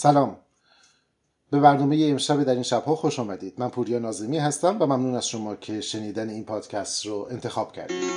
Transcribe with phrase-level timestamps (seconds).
[0.00, 0.36] سلام.
[1.50, 3.54] به برنامه امشب در این شبها خوش آمدید.
[3.58, 8.10] من پوریا نازمی هستم و ممنون از شما که شنیدن این پادکست رو انتخاب کردید.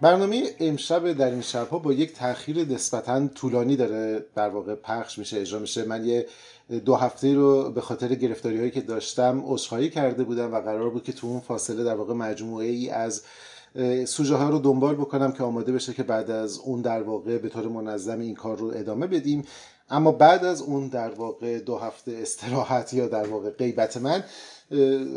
[0.00, 4.24] برنامه امشب در این شبها با یک تاخیر نسبتا طولانی داره.
[4.34, 5.84] در واقع پخش میشه اجرا میشه.
[5.84, 6.26] من یه
[6.84, 11.04] دو هفته رو به خاطر گرفتاری هایی که داشتم عذرخواهی کرده بودم و قرار بود
[11.04, 13.22] که تو اون فاصله در واقع مجموعه ای از
[14.04, 17.48] سوژه ها رو دنبال بکنم که آماده بشه که بعد از اون در واقع به
[17.48, 19.44] طور منظم این کار رو ادامه بدیم.
[19.92, 24.24] اما بعد از اون در واقع دو هفته استراحت یا در واقع غیبت من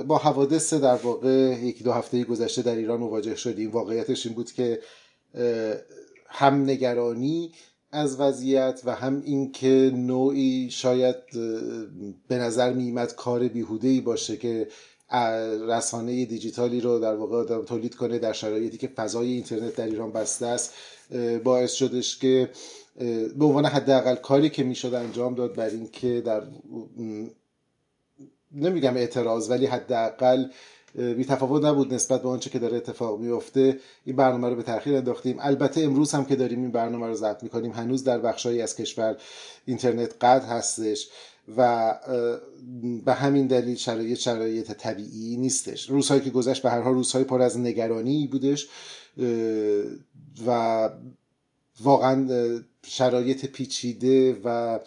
[0.07, 3.71] با حوادث در واقع یک دو هفته گذشته در ایران مواجه شدیم.
[3.71, 4.79] واقعیتش این بود که
[6.27, 7.51] هم نگرانی
[7.91, 11.15] از وضعیت و هم اینکه نوعی شاید
[12.27, 14.67] به نظر میمد کار بیهوده ای باشه که
[15.67, 20.45] رسانه دیجیتالی رو در واقع تولید کنه در شرایطی که فضای اینترنت در ایران بسته
[20.45, 20.73] است
[21.43, 22.49] باعث شدش که
[23.37, 26.41] به عنوان حداقل کاری که می‌شد انجام داد بر اینکه در
[28.51, 30.45] نمیگم اعتراض ولی حداقل
[30.95, 34.95] بی تفاوت نبود نسبت به آنچه که داره اتفاق میفته این برنامه رو به تاخیر
[34.95, 35.37] انداختیم.
[35.39, 39.17] البته امروز هم که داریم این برنامه رو ضبط می‌کنیم هنوز در بخشهایی از کشور
[39.65, 41.09] اینترنت قطع هستش
[41.57, 41.93] و
[43.05, 45.89] به همین دلیل شرایط شرایط طبیعی نیستش.
[45.89, 48.67] روزهایی که گذشت به هر حال روزهای پر از نگرانی بودش
[50.47, 50.89] و
[51.83, 52.27] واقعا
[52.87, 54.79] شرایط پیچیده و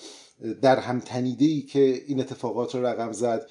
[0.63, 1.03] در هم
[1.39, 3.47] ای که این اتفاقات رو رقم زد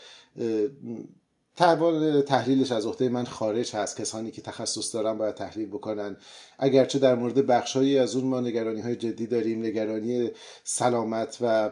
[1.55, 4.01] تحوال تحلیلش از عهده من خارج هست.
[4.01, 6.17] کسانی که تخصص دارن باید تحلیل بکنن.
[6.59, 10.29] اگرچه در مورد بخشهایی از اون ما نگرانی های جدی داریم نگرانی
[10.63, 11.69] سلامت و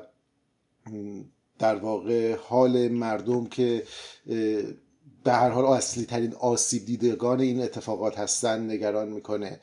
[1.59, 3.83] در واقع حال مردم که
[5.23, 9.59] به هر حال اصلی ترین آسیب دیدگان این اتفاقات هستن نگران می‌کنه.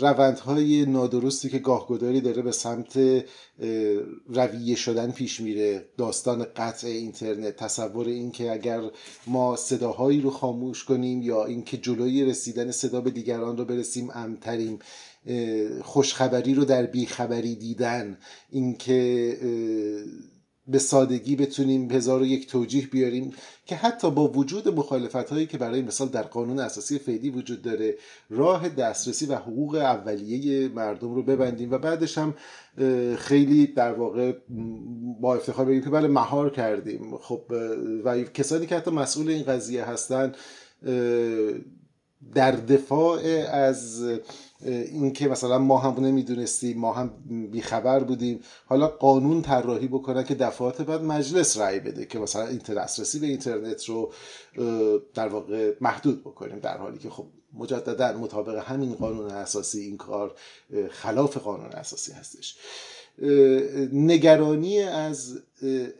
[0.00, 3.24] روندهای نادرستی که گاهگداری داره به سمت
[4.28, 5.84] رویه شدن پیش میره.
[5.96, 8.80] داستان قطع اینترنت تصور این که اگر
[9.26, 14.78] ما صداهایی رو خاموش کنیم یا اینکه جلوی رسیدن صدا به دیگران رو برسیم امتریم
[15.82, 18.18] خوشخبری رو در بیخبری دیدن.
[18.50, 19.38] اینکه
[20.68, 23.32] به سادگی بتونیم هزار و یک توجیه بیاریم
[23.66, 27.94] که حتی با وجود مخالفت هایی که برای مثال در قانون اساسی فعلی وجود داره
[28.30, 32.34] راه دسترسی و حقوق اولیه مردم رو ببندیم و بعدش هم
[33.16, 34.32] خیلی در واقع
[35.20, 37.18] با افتخار بگیم که بله مهار کردیم.
[37.18, 37.42] خب
[38.04, 40.32] و کسانی که حتی مسئول این قضیه هستن
[42.34, 43.20] در دفاع
[43.52, 44.04] از
[44.64, 47.10] اینکه مثلا ما هم نمی‌دونستیم ما هم
[47.50, 48.40] بیخبر بودیم.
[48.66, 53.84] حالا قانون طراحی بکنن که دفعات بعد مجلس رأی بده که مثلا دسترسی به اینترنت
[53.84, 54.12] رو
[55.14, 56.58] در واقع محدود بکنیم.
[56.58, 57.26] در حالی که خب
[57.58, 60.34] مجددا مطابق همین قانون اساسی این کار
[60.90, 62.56] خلاف قانون اساسی هستش.
[63.92, 65.38] نگرانی از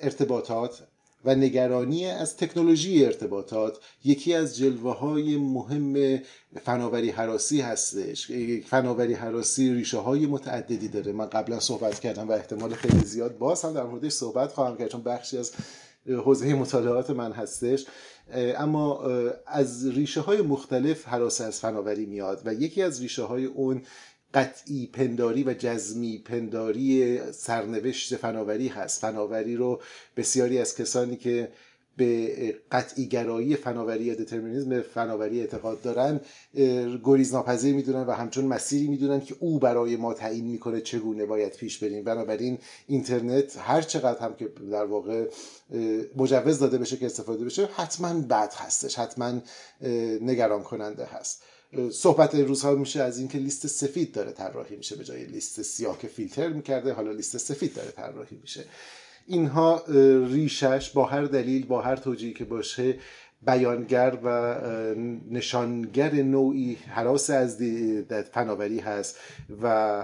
[0.01, 0.83] ارتباطات
[1.25, 6.19] و نگرانی از تکنولوژی ارتباطات یکی از جلوه های مهم
[6.65, 8.31] فناوری حراسی هستش.
[8.67, 11.13] فناوری حراسی ریشه های متعددی داره.
[11.13, 14.89] من قبلا صحبت کردم و احتمال خیلی زیاد باز هم در موردش صحبت خواهم کرد
[14.89, 15.53] چون بخشی از
[16.07, 17.87] حوزه مطالعات من هستش.
[18.35, 19.03] اما
[19.47, 23.83] از ریشه های مختلف حراس از فناوری میاد و یکی از ریشه های اون
[24.35, 29.01] قطعی پنداری و جزمی پنداری سرنوشت فناوری هست.
[29.01, 29.81] فناوری رو
[30.17, 31.49] بسیاری از کسانی که
[31.97, 36.21] به قطعی گرایی فناوری یا دترمینیزم فناوری اعتقاد دارن
[37.05, 41.53] گریز ناپذیر می‌دونن و همچون مسیری می‌دونن که او برای ما تعیین می‌کنه چگونه باید
[41.53, 42.05] پیش بریم.
[42.05, 45.29] بنابراین اینترنت هر چقدر هم که در واقع
[46.17, 49.41] مجوز داده بشه که استفاده بشه حتما بد هستش حتما
[50.21, 51.43] نگران کننده هست.
[51.91, 56.09] صحبت روزها میشه از اینکه لیست سفید داره طراحی میشه به جای لیست سیاه که
[56.09, 58.65] فیلتر می‌کرده حالا لیست سفید داره طراحی میشه.
[59.27, 59.85] اینها
[60.27, 62.99] ریشش با هر دلیل با هر توجیهی که باشه
[63.47, 64.59] بیانگر و
[65.31, 67.63] نشانگر نوعی حراس از
[68.33, 69.19] فناوری هست
[69.63, 70.03] و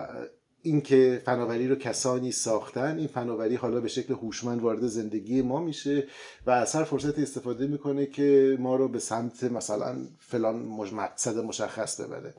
[0.62, 6.07] اینکه فناوری رو کسانی ساختن این فناوری حالا به شکل هوشمند وارد زندگی ما میشه
[6.47, 10.57] و از هر فرصت استفاده می‌کنه که ما رو به سمت مثلا فلان
[10.93, 12.35] مقصد مشخص ببره.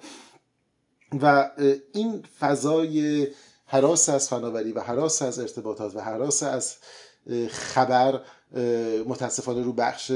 [1.22, 1.52] و
[1.94, 3.28] این فضای
[3.66, 6.76] حراس از فناوری و حراس از ارتباطات و حراس از
[7.50, 8.22] خبر
[9.08, 10.12] متاسفانه رو بخش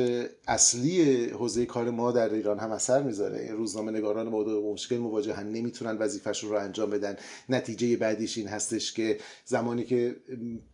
[0.48, 3.52] اصلی حوزه کار ما در ایران هم اثر می‌ذاره.
[3.52, 7.16] روزنامه نگاران ما مشکل مواجهن نمی‌تونن وظیفهشون رو انجام بدن.
[7.50, 10.16] نتیجه بعدیش این هستش که زمانی که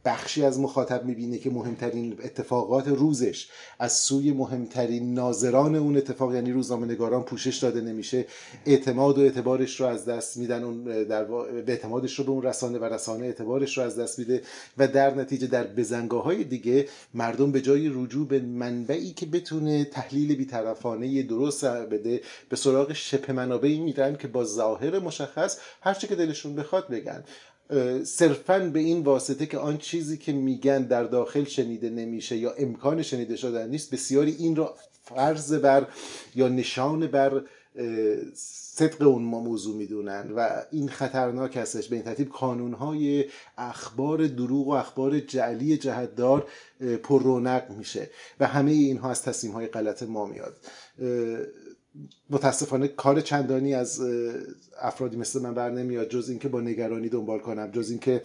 [0.05, 3.49] بخشی از مخاطب می‌بینه که مهمترین اتفاقات روزش
[3.79, 8.25] از سوی مهمترین ناظران اون اتفاق یعنی روزنامه نگاران پوشش داده نمیشه
[8.65, 12.79] اعتماد و اعتبارش رو از دست میدن اون در به اعتمادش رو به اون رسانه
[12.79, 14.41] و رسانه اعتبارش رو از دست میده
[14.77, 19.85] و در نتیجه در بزنگاه های دیگه مردم به جای رجوع به منبعی که بتونه
[19.85, 26.07] تحلیل بیطرفانه درست بده به سراغ شبه منابعی میرن که با ظاهر مشخص هر چی
[26.07, 27.23] که دلشون بخواد بگن.
[28.03, 33.01] صرفا به این واسطه که آن چیزی که میگن در داخل شنیده نمیشه یا امکان
[33.01, 35.87] شنیده شدن نیست بسیاری این را فرض بر
[36.35, 37.41] یا نشان بر
[38.73, 41.87] صدق اون موضوع می‌دونن و این خطرناک هستش.
[41.87, 43.25] به این ترتیب کانونهای
[43.57, 46.47] اخبار دروغ و اخبار جعلی جهتدار
[47.03, 48.09] پر رونق میشه
[48.39, 50.57] و همه اینها از تصمیم های غلط ما میاد.
[52.29, 54.01] متاسفانه کار چندانی از
[54.81, 58.21] افرادی مثل من بر نمیاد جز اینکه با نگرانی دنبال کنم جز اینکه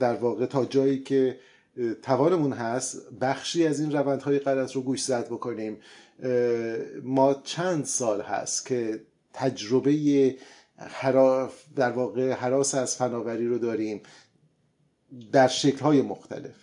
[0.00, 1.38] در واقع تا جایی که
[2.02, 5.76] توانمون هست بخشی از این روندهای غلط رو گوش زد بکنیم.
[7.02, 9.00] ما چند سال هست که
[9.34, 10.36] تجربه
[11.76, 14.02] در واقع حراس از فناوری رو داریم
[15.32, 16.54] در شکلهای مختلف.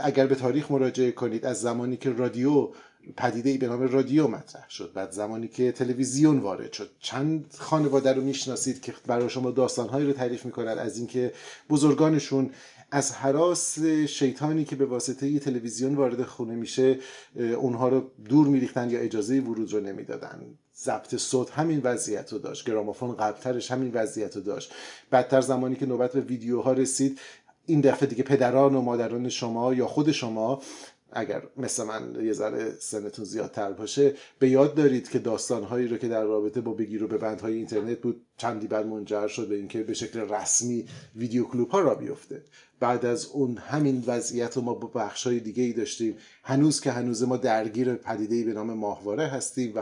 [0.00, 2.68] اگر به تاریخ مراجعه کنید از زمانی که رادیو
[3.16, 6.90] پدیده ای به نام رادیو مطرح شد بعد زمانی که تلویزیون وارد شد.
[7.00, 10.78] چند خانواده رو می‌شناسید که برای شما داستانهایی رو تعریف می‌کنن.
[10.78, 11.32] از اینکه
[11.70, 12.50] بزرگانشون
[12.90, 16.98] از حراس شیطانی که به واسطه تلویزیون وارد خونه میشه
[17.36, 20.40] اونها رو دور میریختن یا اجازه ورود رو نمی‌دادن.
[20.76, 22.66] ضبط صوت همین وضعیت رو داشت.
[22.66, 24.72] گرامافون قبلترش همین وضعیت رو داشت.
[25.10, 27.20] بعدتر زمانی که نوبت به ویدیوها رسید
[27.66, 30.62] این دفعه دیگه پدران و مادران شما یا خود شما
[31.12, 36.08] اگر مثل من یه ذره سنتون زیادتر باشه به یاد دارید که داستانهایی رو که
[36.08, 39.94] در رابطه با بگیر و ببندهای اینترنت بود چندی بعد منجر شد به اینکه به
[39.94, 40.86] شکل رسمی
[41.16, 42.42] ویدیو کلوپ ها را بیفته.
[42.80, 46.16] بعد از اون همین وضعیت رو ما با بخش های دیگه ای داشتیم.
[46.42, 49.78] هنوز که هنوز ما درگیر پدیده به نام ماهواره هستیم و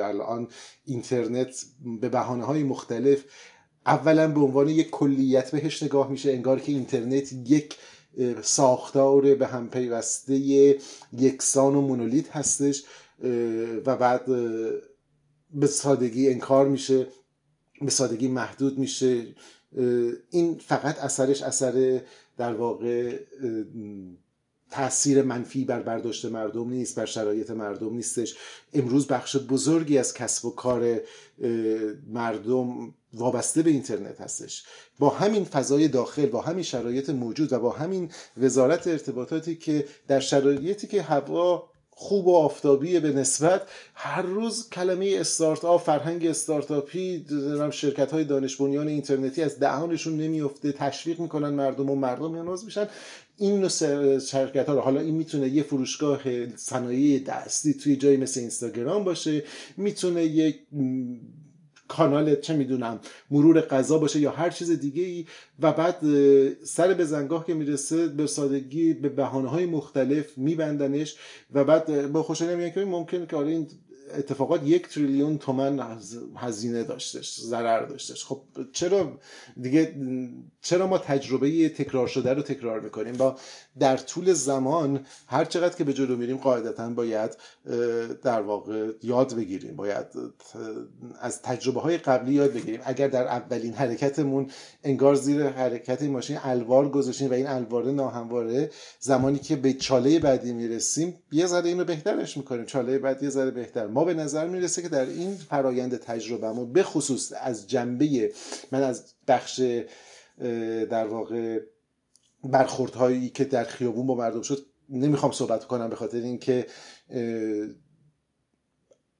[0.00, 0.48] الان
[0.84, 1.64] اینترنت
[2.00, 3.24] به بحانه های مختلف
[3.86, 7.76] اولا به عنوان یک کلیت بهش نگاه میشه انگار که اینترنت یک
[8.42, 10.34] ساختار به هم پیوسته
[11.12, 12.84] یکسان و مونولیت هستش
[13.86, 14.26] و بعد
[15.54, 17.06] به سادگی انکار میشه
[17.82, 19.26] به سادگی محدود میشه.
[20.30, 22.00] این فقط اثرش اثر
[22.36, 23.18] در واقع
[24.70, 28.36] تاثیر منفی بر برداشت مردم نیست بر شرایط مردم نیستش.
[28.72, 31.00] امروز بخش بزرگی از کسب و کار
[32.06, 34.64] مردم وابسته به اینترنت هستش.
[34.98, 40.20] با همین فضای داخل با همین شرایط موجود و با همین وزارت ارتباطاتی که در
[40.20, 43.62] شرایطی که هوا خوب و آفتابی به نسبت
[43.94, 47.26] هر روز کلمه استارت فرهنگ استارتاپی
[47.70, 52.88] شرکت های دانش بنیان اینترنتی از دهانشون نمیفته تشویق می‌کنن مردم و مردم نیاز میشن.
[53.36, 58.40] این نوع شرکت ها رو حالا این می‌تونه یه فروشگاه صنایع دستی توی جایی مثل
[58.40, 59.44] اینستاگرام باشه
[59.76, 60.60] می‌تونه یک
[61.96, 63.00] کانال چه می‌دونم
[63.30, 65.26] مرور قضا باشه یا هر چیز دیگه ای
[65.60, 65.96] و بعد
[66.64, 71.16] سر به زنگاه که می‌رسه به سادگی به بهانه های مختلف میبندنش.
[71.52, 73.66] و بعد با خوشحالی میگن که ممکن که این
[74.18, 75.98] اتفاقات یک تریلیون تومن
[76.36, 78.24] هزینه داشتش ضرر داشتش.
[78.24, 78.40] خب
[78.72, 79.18] چرا
[79.62, 79.94] دیگه
[80.62, 83.36] چرا ما تجربه تکرار شده رو تکرار می‌کنیم؟ با
[83.78, 87.36] در طول زمان هر چقدر که به جلو میریم قاعدتا باید
[88.22, 90.06] در واقع یاد بگیریم باید
[91.20, 92.80] از تجربه های قبلی یاد بگیریم.
[92.84, 94.50] اگر در اولین حرکتمون
[94.84, 98.70] انگار زیر حرکت این ماشین الوار گذاشتیم و این الواره ناهمواره
[99.00, 102.64] زمانی که به چاله بعدی می‌رسیم یه ذره اینو بهترش می‌کنیم.
[102.64, 103.86] چاله بعد یه ذره بهتر.
[103.86, 108.32] ما به نظر می‌رسه که در این فرایند تجربهمون به خصوص از جنبه
[108.72, 109.62] من از بخش
[110.90, 111.60] در واقع
[112.44, 116.66] برخوردهایی که در خیابون با مردم شد نمی‌خوام صحبت کنم به خاطر اینکه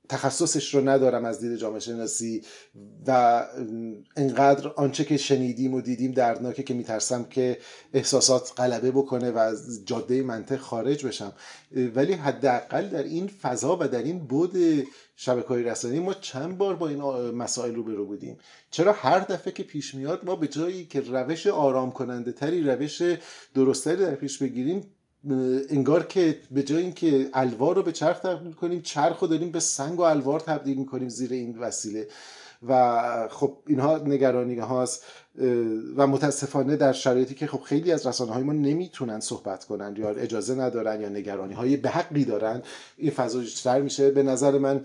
[0.08, 2.42] تخصصش رو ندارم از دید جامعه شناسی
[3.06, 3.44] و
[4.16, 7.58] انقدر آنچه که شنیدیم و دیدیم دردناکه که میترسم که
[7.92, 11.32] احساسات غلبه بکنه و از جاده منطق خارج بشم.
[11.94, 14.56] ولی حداقل در این فضا و در این بود
[15.16, 18.38] شبکه رسانی ما چند بار با این مسائل رو برو بودیم.
[18.70, 23.02] چرا هر دفعه که پیش میاد ما به جایی که روش آرام کننده تری روش
[23.54, 24.94] درستری در پیش بگیریم
[25.70, 29.60] انگار که به جای اینکه الوار رو به چرخ تبدیل کنیم چرخ رو داریم به
[29.60, 32.08] سنگ و الوار تبدیل می‌کنیم زیر این وسیله.
[32.68, 35.04] و خب اینها نگرانی هاست
[35.96, 40.10] و متاسفانه در شرایطی که خب خیلی از رسانه های ما نمی‌تونن صحبت کنن یا
[40.10, 42.62] اجازه ندارن یا نگرانی های به حقی دارن
[42.96, 44.10] این فضا بیشتر میشه.
[44.10, 44.80] به نظر من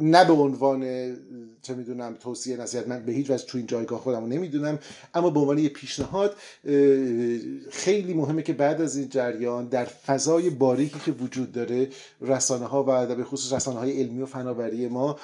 [0.00, 0.80] نه به عنوان
[1.62, 4.78] چه می‌دونم توصیه نصیحت من به هیچ وجه تو این جایگاه خودم نمی‌دونم
[5.14, 6.36] اما به عنوان یه پیشنهاد
[7.70, 11.88] خیلی مهمه که بعد از این جریان در فضای باریکی که وجود داره
[12.20, 15.18] رسانه ها و به خصوص رسانه های علمی و فناوری ما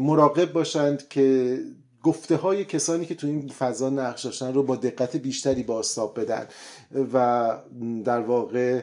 [0.00, 1.58] مراقب باشند که
[2.02, 6.46] گفته های کسانی که تو این فضا نقش داشتن رو با دقت بیشتری باستاب بدن
[7.12, 7.56] و
[8.04, 8.82] در واقع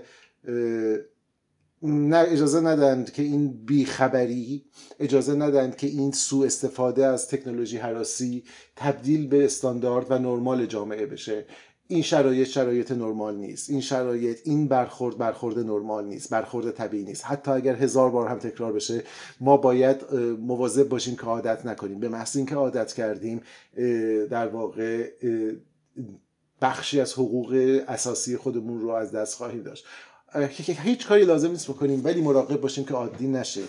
[1.84, 4.66] نه اجازه ندند که این بیخبری
[5.00, 8.44] اجازه ندند که این سوء استفاده از تکنولوژی حراسی
[8.75, 11.46] تبدیل به استاندارد و نرمال جامعه بشه.
[11.88, 13.70] این شرایط شرایط نرمال نیست.
[13.70, 16.30] این شرایط این برخورد برخورد نرمال نیست.
[16.30, 17.25] برخورد طبیعی نیست.
[17.25, 19.04] حتی اگر هزار بار هم تکرار بشه
[19.40, 22.00] ما باید مواظب باشیم که عادت نکنیم.
[22.00, 23.42] به محض اینکه عادت کردیم
[24.30, 25.12] در واقع
[26.62, 29.86] بخشی از حقوق اساسی خودمون رو از دست خواهیم داشت.
[30.84, 33.62] هیچ کاری لازم نیست بکنیم ولی مراقب باشیم که عادی نشه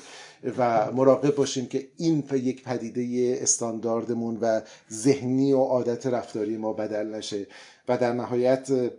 [0.58, 4.60] و مراقب باشیم که این یک پدیده استانداردمون و
[4.92, 7.46] ذهنی و عادت رفتاری ما بدل نشه
[7.88, 8.92] و در نهایت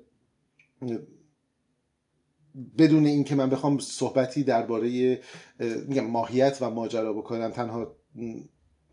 [2.77, 5.19] بدون اینکه من بخوام صحبتی درباره
[6.10, 7.95] ماهیت و ماجرا بکنم تنها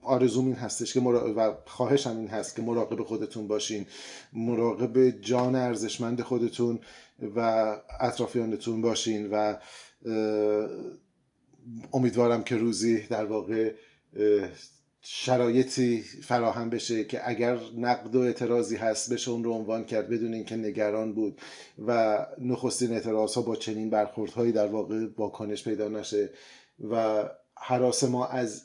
[0.02, 3.86] آرزوم این هستش که و خواهشم این هست که مراقب خودتون باشین
[4.32, 6.80] مراقب جان ارزشمند خودتون
[7.36, 9.56] و اطرافیانتون باشین و
[11.92, 13.74] امیدوارم که روزی در واقع
[15.00, 20.34] شرایطی فراهم بشه که اگر نقد و اعتراضی هست بشه اون رو عنوان کرد بدون
[20.34, 21.40] اینکه نگران بود
[21.86, 26.30] و نخستین اعتراض ها با چنین برخوردهایی در واقع واکنش پیدا نشه
[26.90, 27.24] و
[27.56, 28.62] حراس ما از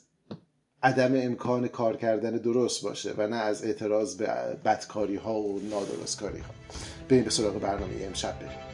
[0.82, 4.26] عدم امکان کار کردن درست باشه و نه از اعتراض به
[4.64, 6.54] بدکاری ها و نادرست کاری ها
[7.08, 8.68] بریم به سراغ برنامه امشب بریم.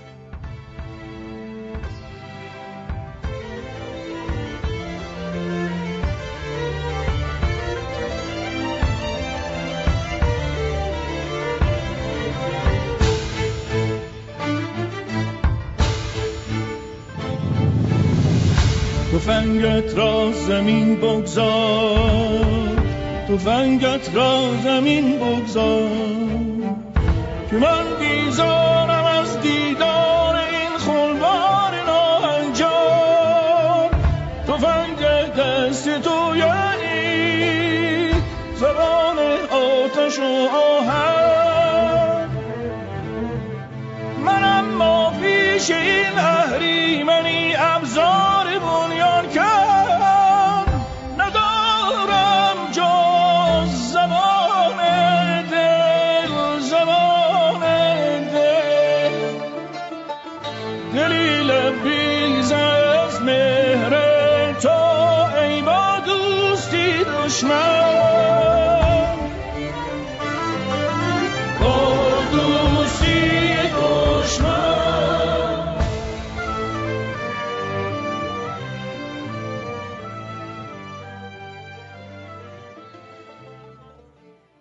[19.12, 22.76] تفنگت را زمین بگذار.
[23.28, 25.90] تفنگت را زمین بگذار.
[27.50, 27.93] که من
[28.34, 28.63] بیزارم از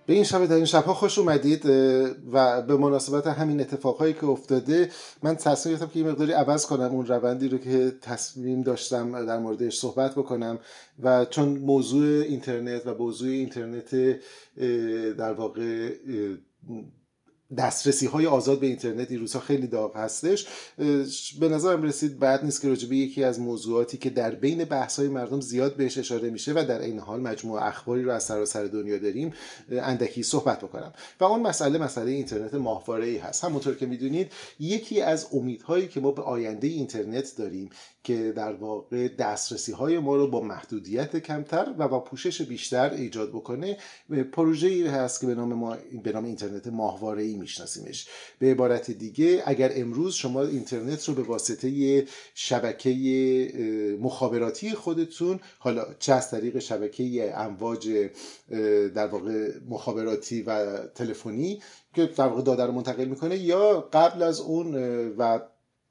[0.06, 1.66] به این شب در این شبها خوش اومدید
[2.32, 4.90] و به مناسبت همین اتفاقهایی که افتاده
[5.24, 9.40] من تصمیم گرفتم که یه مقداری عوض کنم اون روندی رو که تصمیم داشتم در
[9.40, 10.60] موردش صحبت بکنم.
[11.04, 13.96] و چون موضوع اینترنت و موضوع اینترنت
[15.18, 15.94] در واقع
[17.58, 20.48] دسترسی های آزاد به اینترنت این روزها خیلی داغ هستش.
[21.40, 25.08] به نظرم رسید بعد نیست که راجبه یکی از موضوعاتی که در بین بحث های
[25.08, 28.98] مردم زیاد بهش اشاره میشه و در این حال مجموعه اخباری رو از سراسر دنیا
[28.98, 29.34] داریم
[29.72, 30.94] اندکی صحبت بکنم.
[31.20, 33.44] و اون مسئله مسئله اینترنت ماهواره ای هست.
[33.44, 37.70] همونطور که می‌دونید یکی از امیدهایی که ما به آینده اینترنت داریم
[38.04, 43.30] که در واقع دسترسی های ما رو با محدودیت کمتر و با پوشش بیشتر ایجاد
[43.30, 43.78] بکنه
[44.32, 48.08] پروژه ای هست که به نام ما به نام اینترنت ماهواره ای میشناسیمش.
[48.40, 56.14] به عبارت دیگه اگر امروز شما اینترنت رو به واسطه شبکه مخابراتی خودتون حالا چه
[56.14, 58.10] از طریق شبکه امواج
[58.96, 61.62] در واقع مخابراتی و تلفنی
[61.96, 64.76] که در واقع داده رو منتقل می‌کنه یا قبل از اون
[65.18, 65.40] و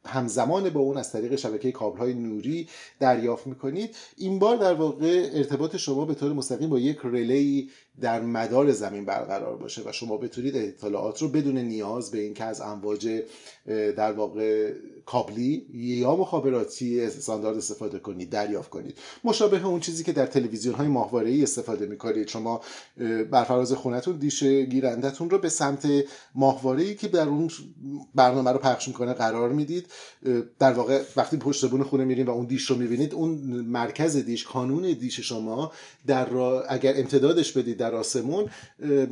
[0.07, 2.69] همزمان با اون از طریق شبکه کابل های نوری
[3.01, 3.97] دریافت می‌کنید.
[4.17, 9.05] این بار در واقع ارتباط شما به طور مستقیم با یک رلی در مدار زمین
[9.05, 13.23] برقرار باشه و شما بتونید اطلاعات رو بدون نیاز به اینکه از امواج
[13.67, 14.73] در واقع
[15.07, 18.99] کابلی یا مخابراتی استاندارد استفاده کنید دریافت کنید.
[19.25, 22.29] مشابه اون چیزی که در تلویزیون های ماهواره ای استفاده می‌کنید.
[22.29, 22.61] شما
[23.31, 25.89] بر فراز خونتون دیش گیرندتون رو به سمت
[26.35, 27.51] ماهواره ای که در اون
[28.15, 29.87] برنامه رو پخش می‌کنه قرار می‌دید.
[30.59, 33.31] در واقع وقتی پشت بون خونه میرین و اون دیش رو می‌بینید اون
[33.67, 35.73] مرکز دیش کانون دیش شما
[36.07, 38.51] در را اگر امتدادش بدید در آسمون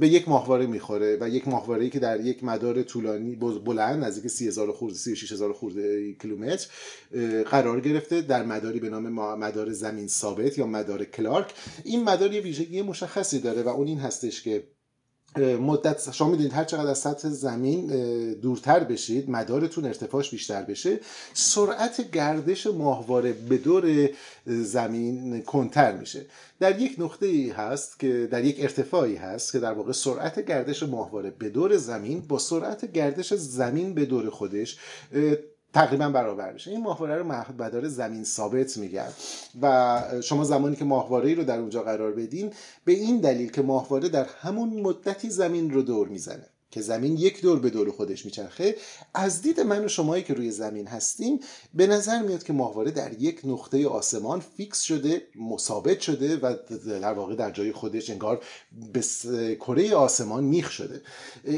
[0.00, 4.72] به یک ماهواره می‌خوره و یک ماهواره که در یک مدار طولانی بلند نزدیک 30000
[4.72, 6.66] خورده 36000 خورده کیلومتر
[7.50, 9.08] قرار گرفته در مداری به نام
[9.38, 11.54] مدار زمین ثابت یا مدار کلارک.
[11.84, 14.64] این مدار یه ویژگی مشخصی داره و اون این هستش که
[15.38, 17.86] مدت شما می‌دونید هر چقدر از سطح زمین
[18.32, 21.00] دورتر بشید مدارتون ارتفاعش بیشتر بشه
[21.34, 24.10] سرعت گردش ماهواره به دور
[24.46, 26.26] زمین کنتر میشه.
[26.60, 30.82] در یک نقطه ای هست که در یک ارتفاعی هست که در واقع سرعت گردش
[30.82, 34.78] ماهواره به دور زمین با سرعت گردش زمین به دور خودش
[35.72, 36.70] تقریبا برابر میشه.
[36.70, 37.24] این ماهواره رو
[37.58, 39.08] مدار زمین ثابت میگن
[39.62, 42.52] و شما زمانی که ماهواره ای رو در اونجا قرار بدین
[42.84, 46.46] به این دلیل که ماهواره در همون مدتی زمین رو دور می‌زنه.
[46.70, 48.76] که زمین یک دور به دور خودش میچرخه
[49.14, 51.40] از دید من و شمایی که روی زمین هستیم
[51.74, 56.54] به نظر میاد که ماهواره در یک نقطه آسمان فیکس شده مثابت شده و
[56.86, 58.44] در واقع در جای خودش انگار
[58.92, 59.00] به
[59.56, 61.02] کره آسمان میخ شده.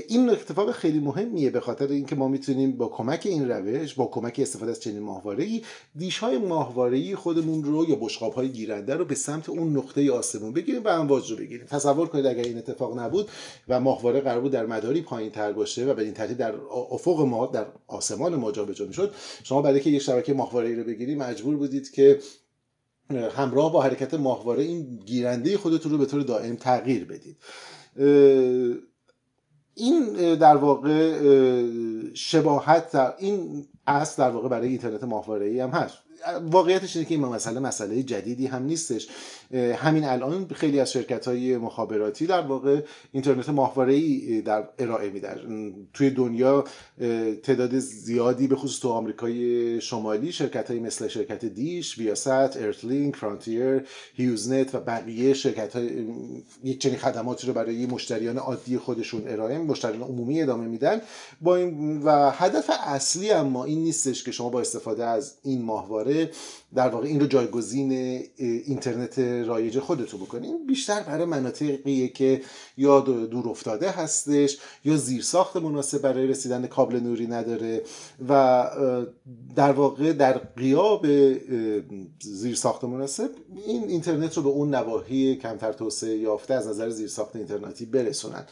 [0.09, 4.41] این اتفاق خیلی مهمیه به خاطر اینکه ما می‌تونیم با کمک این روش با کمک
[4.43, 5.63] استفاده از چنین ماهواره ای
[5.97, 10.53] دیش های ماهواره خودمون رو یا بشقاب های گیرنده رو به سمت اون نقطه آسمون
[10.53, 11.67] بگیریم و امواج رو بگیریم.
[11.67, 13.29] تصور کنید اگر این اتفاق نبود
[13.69, 16.55] و ماهواره قرار بود در مداری پایین تر باشه و به این ترتیب در
[16.91, 21.15] افق ما در آسمان ما جابجا می‌شد شما برای که یک شبکه ماهواره رو بگیری
[21.15, 22.19] مجبور بودید که
[23.11, 27.37] همراه با حرکت ماهواره این گیرنده خودتون رو به طور دائم تغییر بدید.
[29.75, 31.21] این در واقع
[32.15, 35.99] شباهت در این اصل در واقع برای اینترنت ماهواره ای هم هست.
[36.51, 39.09] واقعیتش اینه که این مسئله مسئله جدیدی هم نیستش.
[39.77, 42.81] همین الان خیلی از شرکت های مخابراتی در واقع
[43.13, 45.37] اینترنت ماهواره ای در ارائه میدن.
[45.93, 46.65] توی دنیا
[47.43, 53.83] تعداد زیادی به خصوص تو آمریکای شمالی شرکت های مثل شرکت دیش ویاست ارتلینک فرانتیر
[54.15, 56.07] هیوزنت و بقیه شرکت های
[56.65, 61.01] یک چنین خدماتی رو برای مشتریان عادی خودشون ارائه مشتریان عمومی ادامه میدن.
[61.41, 66.12] با این و هدف اصلی اما این نیستش که شما با استفاده از این ماهواره
[66.75, 67.93] در واقع این رو جایگزین
[68.37, 72.43] اینترنت رایج خودتون بکنین بیشتر برای مناطقیه که
[72.77, 77.83] یا دور افتاده هستش یا زیرساخت مناسب برای رسیدن کابل نوری نداره
[78.29, 78.67] و
[79.57, 81.07] در واقع در قیاب
[82.21, 83.31] زیرساخت مناسب
[83.67, 88.47] این اینترنت رو به اون نواحی کمتر توسعه یافته از نظر زیرساخت اینترنتی برسونن.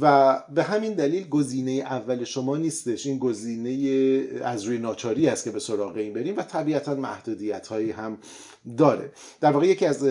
[0.00, 3.06] و به همین دلیل گزینه اول شما نیستش.
[3.06, 7.90] این گزینه از روی ناچاری است که به سراغ این بریم و طبیعتا محدودیت هایی
[7.90, 8.18] هم
[8.76, 9.12] داره.
[9.40, 10.02] در واقع یکی از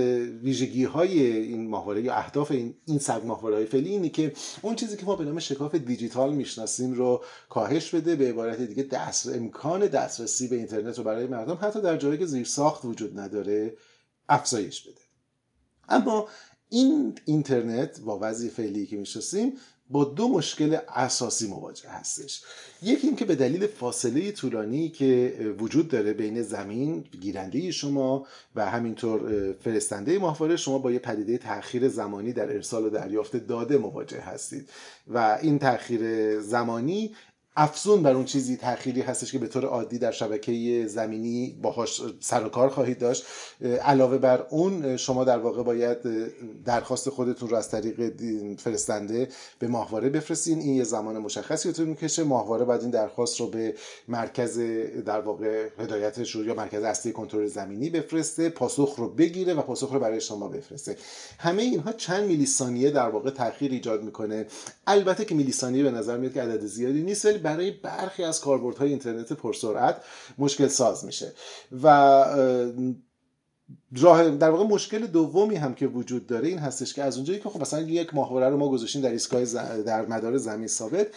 [0.44, 4.76] ویژگی های این ماهواره یا اهداف این این سگ ماهواره های فعلی اینه که اون
[4.76, 9.36] چیزی که ما به نام شکاف دیجیتال می‌شناسیم رو کاهش بده به عبارت دیگه دست
[9.36, 13.74] امکان دسترسی به اینترنت رو برای مردم حتی در جایی که زیر ساخت وجود نداره
[14.30, 15.02] افزایش بده.
[15.90, 16.28] اما
[16.70, 19.54] این اینترنت با وضعی فعلی که می‌شناسیم
[19.90, 22.44] با دو مشکل اساسی مواجه هستش.
[22.82, 29.54] یکی اینکه به دلیل فاصله طولانی که وجود داره بین زمین گیرنده شما و همینطور
[29.54, 34.70] فرستنده ماهواره شما با یه پدیده تاخیر زمانی در ارسال و دریافت داده مواجه هستید.
[35.08, 37.16] و این تاخیر زمانی
[37.56, 42.46] افزون بر اون چیزی تأخیری هستش که به طور عادی در شبکه زمینی باهاش سر
[42.46, 43.26] و کار خواهید داشت.
[43.82, 45.98] علاوه بر اون شما در واقع باید
[46.66, 48.14] درخواست خودتون رو از طریق
[48.58, 49.28] فرستنده
[49.60, 50.60] به ماهواره بفرستین.
[50.60, 52.24] این یه زمان مشخصی رو می‌کشه.
[52.24, 53.76] ماهواره بعد این درخواست رو به
[54.08, 54.60] مرکز
[55.06, 59.94] در واقع هدایتش رو یا مرکز اصلی کنترل زمینی بفرسته پاسخ رو بگیره و پاسخ
[59.94, 60.98] رو برای شما بفرسته.
[61.38, 64.46] همه اینها چند میلی ثانیه در واقع تاخیر ایجاد می‌کنه.
[64.88, 68.90] البته که میلی ثانیه به نظر میاد که عدد زیادی نیست برای برخی از کاربردهای
[68.90, 70.04] اینترنت پرسرعت
[70.38, 71.34] مشکل ساز میشه.
[71.84, 71.88] و
[74.02, 77.50] راه در واقع مشکل دومی هم که وجود داره این هستش که از اونجایی که
[77.50, 79.46] خب مثلا یک ماهواره رو ما گذاشتیم در ایستگاه
[79.82, 81.08] در مدار زمین ثابت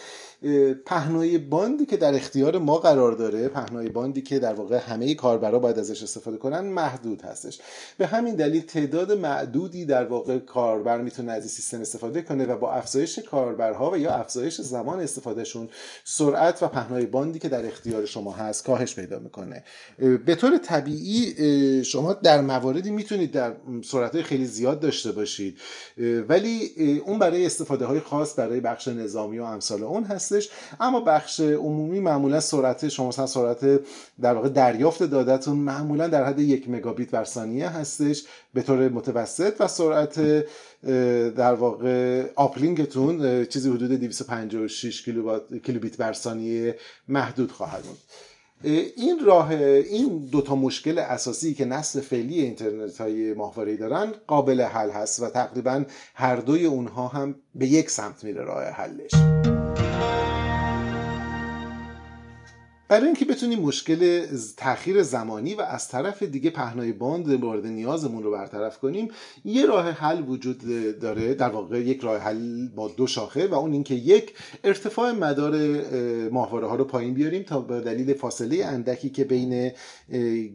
[0.85, 5.59] پهنای باندی که در اختیار ما قرار داره پهنای باندی که در واقع همه کاربرا
[5.59, 7.59] باید ازش استفاده کنن محدود هستش.
[7.97, 12.57] به همین دلیل تعداد معدودی در واقع کاربر می‌تونه از این سیستم استفاده کنه و
[12.57, 15.69] با افزایش کاربرها و یا افزایش زمان استفادهشون
[16.03, 19.63] سرعت و پهنای باندی که در اختیار شما هست کاهش پیدا می‌کنه.
[20.25, 25.57] به طور طبیعی شما در مواردی می‌تونید در سرعت خیلی زیاد داشته باشید.
[26.27, 26.71] ولی
[27.05, 30.49] اون برای استفاده های خاص برای بخش نظامی و امثال اون هستش.
[30.79, 33.79] اما بخش عمومی معمولا سرعت شما مثلا سرعت
[34.21, 39.53] در واقع دریافت دادتون معمولا در حد یک مگابیت بر ثانیه هستش به طور متوسط
[39.59, 40.45] و سرعت
[41.35, 45.03] در واقع uplink تون چیزی حدود 256
[45.63, 46.75] کیلوبیت بر ثانیه
[47.07, 47.97] محدود خواهد بود.
[48.63, 54.89] این راه این دوتا مشکل اساسی که نسل فعلی اینترنت های ماهواره دارن قابل حل
[54.89, 55.83] هست و تقریبا
[56.15, 59.56] هر دوی اونها هم به یک سمت میره راه حلش.
[62.89, 64.25] برای اینکه بتونیم مشکل
[64.57, 69.07] تاخیر زمانی و از طرف دیگه پهنای باند مورد نیازمون رو برطرف کنیم
[69.45, 70.61] یه راه حل وجود
[70.99, 75.55] داره در واقع یک راه حل با دو شاخه و اون اینکه یک ارتفاع مدار
[76.29, 79.71] ماهواره ها رو پایین بیاریم تا به دلیل فاصله اندکی که بین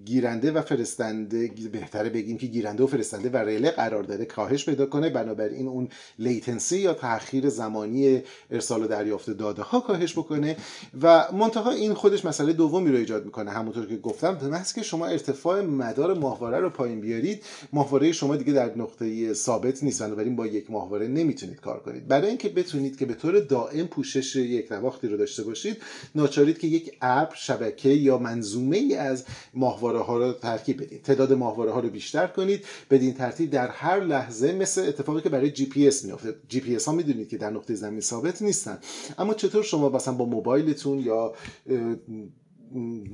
[0.04, 4.86] گیرنده و فرستنده بهتره بگیم که گیرنده و فرستنده و ریله قرار داره کاهش پیدا
[4.86, 10.56] کنه بنابراین اون لیتنسی یا تاخیر زمانی ارسال و دریافت داده ها کاهش بکنه
[11.02, 13.50] و منتها این خودش مسئله دومی رو ایجاد می‌کنه.
[13.50, 18.52] همونطور که گفتم محض که شما ارتفاع مدار ماهواره رو پایین بیارید ماهواره شما دیگه
[18.52, 20.02] در نقطه ثابت نیست.
[20.02, 22.08] بنابراین با یک ماهواره نمی‌تونید کار کنید.
[22.08, 25.76] برای اینکه بتونید که به طور دائم پوشش یک نواختی رو داشته باشید
[26.14, 31.32] ناچارید که یک اپ شبکه یا منظومه ای از ماهواره ها رو ترکیب بدید تعداد
[31.32, 32.64] ماهواره ها رو بیشتر کنید.
[32.90, 36.34] بدین ترتیب در هر لحظه مثل اتفاقی که برای جی پی اس میافته.
[36.48, 38.78] جی پی اس ها می‌دونید که در نقطه زمین ثابت نیستن.
[39.18, 41.34] اما چطور شما مثلا با موبایلتون یا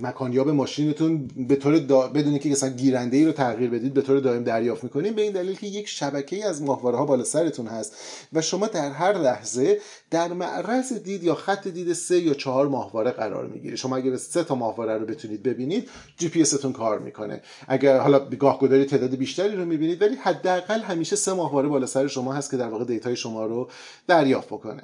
[0.02, 2.08] مکانیاب ماشینتون به طور دا...
[2.08, 5.32] بدون که مثلا گیرنده ای رو تغییر بدید به طور دائم دریافت می‌کنید به این
[5.32, 7.96] دلیل که یک شبکه ای از ماهواره ها بالا سرتون هست
[8.32, 9.80] و شما در هر لحظه
[10.11, 14.44] در معرض دید یا خط دید سه یا چهار ماهواره قرار می‌گیره شما اگر سه
[14.44, 17.42] تا ماهواره رو بتونید ببینید جی پی تون کار می‌کنه.
[17.68, 22.06] اگر حالا گاه گداری تعداد بیشتری رو می‌بینید ولی حداقل همیشه سه ماهواره بالا سر
[22.06, 23.68] شما هست که در واقع data ی شما رو
[24.06, 24.82] دریافت بکنه.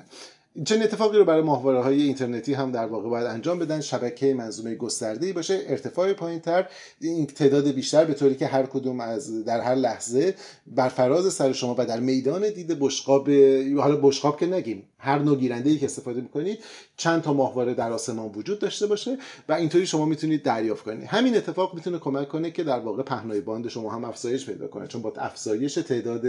[0.64, 3.80] چنین اتفاقی رو برای ماهواره های اینترنتی هم در واقع باید انجام بدن.
[3.80, 6.68] شبکه منظومه گسترده باشه ارتفاع پایینتر
[7.00, 10.34] این تعداد بیشتر به طوری که هر کدوم از در هر لحظه
[10.66, 13.30] بر فراز سر شما و در میدان دید بشقاب
[13.78, 16.58] حالا بشقاب که نگیم هر نوع گیرنده ای که استفاده می‌کنید
[16.96, 21.36] چند تا ماهواره در آسمان وجود داشته باشه و اینطوری شما می‌تونید دریافت کنید همین
[21.36, 25.02] اتفاق می‌تونه کمک کنه که در واقع پهنای باند شما هم افزایش پیدا کنه چون
[25.02, 26.22] با افزایش تعداد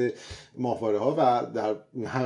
[0.58, 1.76] ماهواره ها و در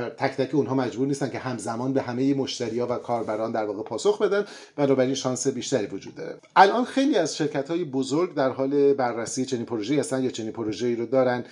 [0.08, 3.82] تک تک اونها مجبور نیستن که همزمان به همه مشتری ها و کاربران در واقع
[3.82, 4.44] پاسخ بدن
[4.76, 6.36] بنابراین شانس بیشتری وجود داره.
[6.56, 10.96] الان خیلی از شرکت های بزرگ در حال بررسی چنین پروژه‌ای هستن یا چنین پروژه‌ای
[10.96, 11.44] رو دارن.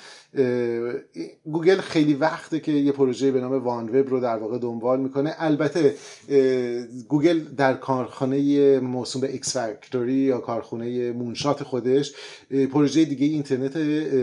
[1.44, 5.34] گوگل خیلی وقته که یه پروژه به نام وان وب رو در واقع دنبال می‌کنه.
[5.38, 5.94] البته
[7.08, 12.14] گوگل در کارخانه موسوم به X Factory یا کارخانه moonshot خودش
[12.72, 13.78] پروژه دیگه اینترنت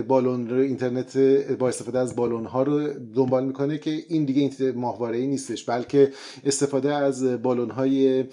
[0.08, 1.18] بالون رو اینترنت
[1.60, 6.12] با استفاده از بالون ها رو دنبال می‌کنه که این دیگه ماهواره ای نیستش بلکه
[6.46, 8.26] استفاده از بالون های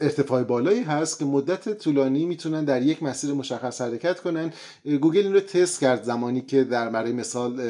[0.00, 4.52] ارتفاع بالایی هست که مدت طولانی می‌تونن در یک مسیر مشخص حرکت کنن.
[4.84, 7.60] گوگل این رو تست کرد زمانی که در برای مثال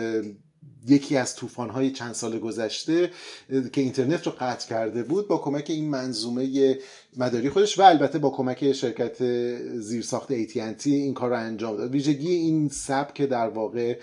[0.87, 3.11] یکی از های چند سال گذشته
[3.73, 6.79] که اینترنت رو قطع کرده بود با کمک این منظومه
[7.19, 9.25] مداری خودش و البته با کمک شرکت
[9.79, 11.91] زیرساخت AT&T این کار رو انجام داد.
[11.91, 13.99] ویژگی این سبک در واقع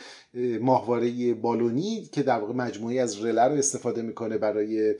[0.61, 4.95] ماهواره بالونی که در واقع مجموعی از رله رو استفاده می‌کنه برای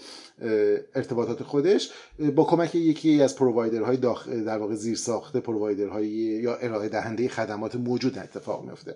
[0.95, 1.89] ارتباطات خودش
[2.35, 8.17] با کمک یکی از پرووایدرهای داخل در واقع زیرساخت پرووایدرهای یا ارائه دهنده خدمات موجود
[8.17, 8.95] اتفاق میفته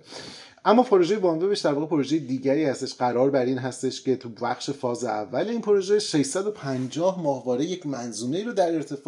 [0.65, 2.93] اما پروژه وانوبش در واقع پروژه دیگری هستش.
[2.93, 8.43] قرار بر این هستش که تو بخش فاز اول این پروژه 650 ماهواره یک منظومه
[8.43, 9.04] رو در ارتفاع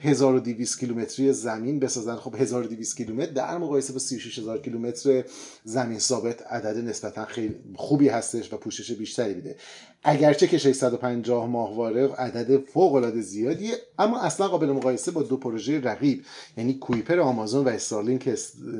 [0.00, 2.16] 1200 کیلومتری زمین بسازن.
[2.16, 5.24] خب 1200 کیلومتر در مقایسه با 36000 کیلومتر
[5.64, 9.56] زمین ثابت عدد نسبتا خیلی خوبی هستش و پوشش بیشتری میده.
[10.02, 15.80] اگرچه که 650 ماهواره عدد فوق العاده زیادیه اما اصلا قابل مقایسه با دو پروژه
[15.80, 16.24] رقیب
[16.56, 18.28] یعنی کویپر آمازون و استارلینک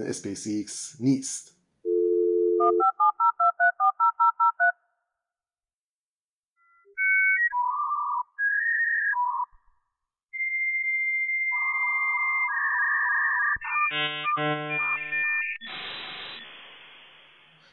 [0.07, 1.62] اسپیس ایکس نیست.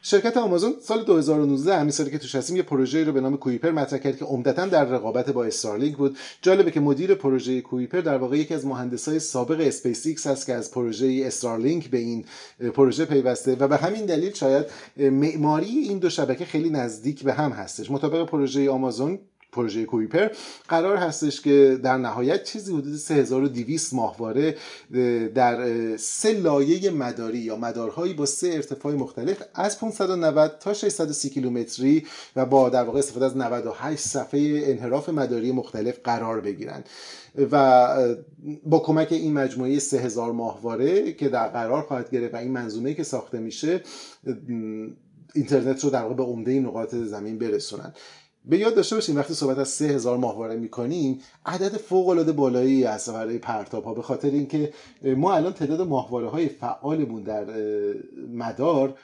[0.09, 3.71] شرکت آمازون سال 2019 همین سالی که توش هستیم یه پروژه رو به نام کویپر
[3.71, 6.17] مطرح کرد که عمدتا در رقابت با استارلینک بود.
[6.41, 10.53] جالبه که مدیر پروژه کویپر در واقع یکی از مهندسای سابق اسپیس ایکس هست که
[10.53, 12.25] از پروژه استارلینک به این
[12.73, 14.65] پروژه پیوسته و به همین دلیل شاید
[14.97, 17.91] معماری این دو شبکه خیلی نزدیک به هم هستش.
[17.91, 19.19] مطابق پروژه آمازون
[19.51, 20.27] پروژه کویپر
[20.67, 24.57] قرار هستش که در نهایت چیزی حدود 3200 ماهواره
[25.35, 32.05] در سه لایه مداری یا مدارهایی با سه ارتفاع مختلف از 590 تا 630 کیلومتری
[32.35, 36.89] و با در واقع استفاده از 98 صفحه انحراف مداری مختلف قرار بگیرند
[37.51, 37.87] و
[38.65, 43.03] با کمک این مجموعه 3000 ماهواره که در قرار خواهد گرفت و این منظومه که
[43.03, 43.81] ساخته میشه
[45.35, 47.93] اینترنت رو در واقع به عمده نقاط زمین برسونن.
[48.45, 53.09] به یاد داشته باشیم وقتی صحبت از 3000 ماهواره می‌کنیم عدد فوق العاده بالایی است
[53.09, 54.73] برای پرتاب ها به خاطر اینکه
[55.03, 57.45] ما الان تعداد ماهواره های فعالمون در
[58.33, 58.95] مدار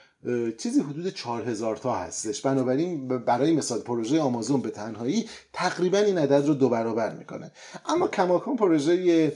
[0.58, 2.42] چیزی حدود 4000 تا هستش.
[2.42, 7.52] بنابراین برای مثال پروژه آمازون به تنهایی تقریبا این عدد رو دو برابر می‌کنه.
[7.86, 9.34] اما کماکان پروژه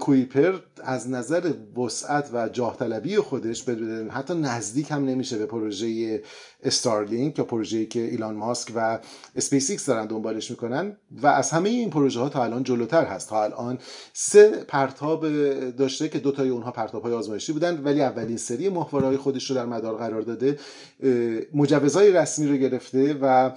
[0.00, 3.68] کویپر از نظر وسعت و جاه طلبی خودش
[4.10, 6.22] حتی نزدیک هم نمیشه به پروژه
[6.62, 8.98] استارلینک یا پروژه‌ای که ایلان ماسک و
[9.36, 13.28] اسپیس ایکس دارن دنبالش می‌کنن و از همه این پروژه ها تا الان جلوتر هست.
[13.28, 13.78] تا الان
[14.12, 15.28] سه پرتاب
[15.70, 19.50] داشته که دو تای اونها پرتاب های آزمایشی بودن ولی اولین سری ماهواره های خودش
[19.50, 20.58] رو در مدار قرار داده
[21.54, 23.50] مجوزهای رسمی رو گرفته و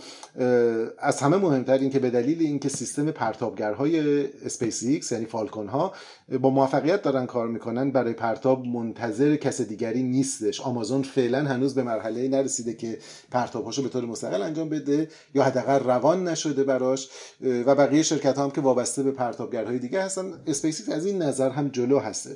[1.00, 5.94] از همه مهمتر این که به دلیل اینکه سیستم پرتابگرهای اسپیس ایکس یعنی فالکون ها
[6.42, 10.62] با موفقیت دارن کار می‌کنن برای پرتاب منتظر کس دیگری نیستش.
[10.62, 12.98] آمازون فعلا هنوز به مرحله نرسیده که
[13.32, 17.10] پرتابهاشو به طور مستقل انجام بده یا حداقل روان نشده براش.
[17.42, 20.34] و بقیه شرکت هم که وابسته به پرتابگرهای دیگه هستن.
[20.48, 22.36] اسپیس از این نظر هم جلو هسته.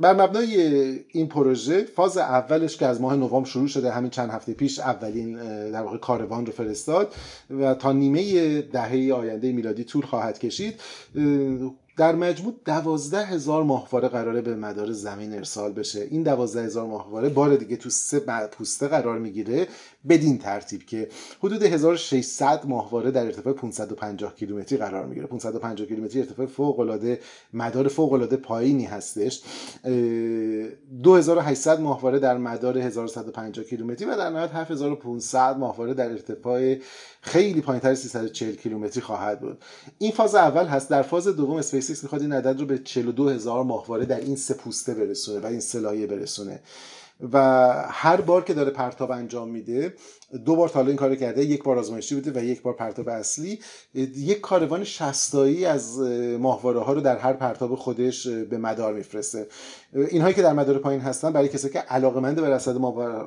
[0.00, 0.56] بر مبنای
[1.08, 5.34] این پروژه فاز اولش که از ماه نوامبر شروع شده همین چند هفته پیش اولین
[5.70, 7.14] در واقع کاروان رو فرستاد
[7.50, 10.80] و تا نیمه دهه آینده میلادی طول خواهد کشید.
[11.98, 16.00] در مجموع دوازده هزار ماهواره قراره به مدار زمین ارسال بشه.
[16.00, 19.68] این دوازده هزار ماهواره بار دیگه تو سه پوسته قرار می‌گیره
[20.08, 21.08] بدین ترتیب که
[21.38, 25.26] حدود 1600 ماهواره در ارتفاع 550 کیلومتری قرار می‌گیره.
[25.26, 27.20] 550 کیلومتری ارتفاع فوق العاده
[27.52, 29.42] مدار فوق العاده پایینی هستش.
[31.02, 36.76] 2800 ماهواره در مدار 1150 کیلومتری و در نهایت 7500 ماهواره در ارتفاع
[37.20, 39.58] خیلی پایینتر 340 کیلومتری خواهد بود.
[39.98, 40.90] این فاز اول هست.
[40.90, 44.54] در فاز دوم اسپیس ایکس می‌خواد این عدد رو به 42000 ماهواره در این سه
[44.54, 46.60] پوسته برسونه و این سه برسونه.
[47.32, 47.38] و
[47.90, 49.94] هر بار که داره پرتاب انجام میده
[50.44, 53.58] دو بار تا این کارو کرده یک بار آزمایشی بوده و یک بار پرتاب اصلی.
[54.16, 55.98] یک کاروان شستایی از
[56.38, 59.46] ماهواره ها رو در هر پرتاب خودش به مدار میفرسته.
[59.92, 62.76] اینهایی که در مدار پایین هستن برای کسی که علاقمند به رصد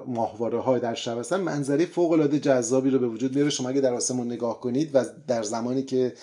[0.07, 3.49] ماهواره ها در شب هستن منظره فوق العاده جذابی رو به وجود میاره.
[3.49, 6.13] شما اگه در آسمون نگاه کنید و در زمانی که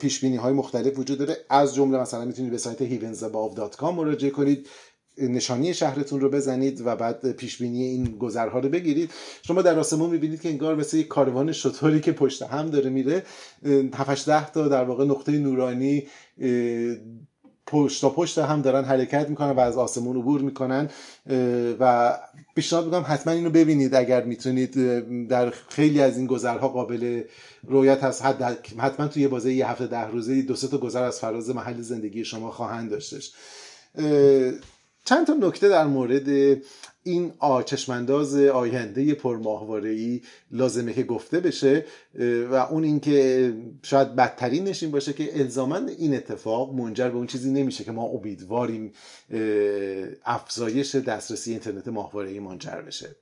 [0.00, 4.68] پیش بینی های مختلف وجود داره از جمله مثلا می‌تونید به سایت heavensabove.com مراجعه کنید.
[5.18, 9.10] نشانی شهرتون رو بزنید و بعد پیش بینی این گذرها رو بگیرید.
[9.42, 13.22] شما در آسمون می‌بینید که انگار مثل یک کاروان شطوری که پشت هم داره میره.
[13.94, 16.06] 7 ده تا در واقع نقطه نورانی
[17.66, 20.90] پشت تا پشت هم دارن حرکت می‌کنن و از آسمون عبور می‌کنن.
[21.80, 22.14] و
[22.56, 24.74] پیشنهاد می‌کنم حتما اینو ببینید اگر می‌تونید.
[25.28, 27.22] در خیلی از این گذرها قابل
[27.68, 28.22] رویت هست.
[28.78, 32.24] حتما توی بازه یه هفته ده روزه دو سه تا گذر از فراز محل زندگی
[32.24, 33.32] شما خواهند داشتش.
[35.04, 36.28] چند تا نکته در مورد
[37.02, 39.14] این آچشمنداز آینده ای
[40.50, 41.84] لازمه که گفته بشه
[42.50, 47.52] و اون اینکه شاید بدترینش این باشه که الزاما این اتفاق منجر به اون چیزی
[47.52, 48.92] نمیشه که ما امیدواریم
[50.24, 53.16] افزایش دسترسی اینترنت ای منجر بشه.